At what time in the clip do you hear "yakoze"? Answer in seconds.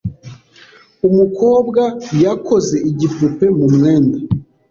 2.23-2.75